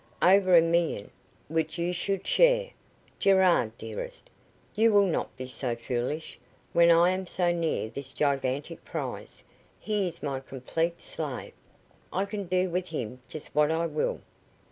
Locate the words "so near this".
7.27-8.11